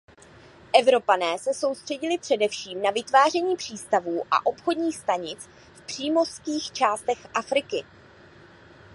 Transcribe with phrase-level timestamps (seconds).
[0.79, 7.83] Evropané se soustředili především na vytváření přístavů a obchodních stanic v přímořských částech Afriky.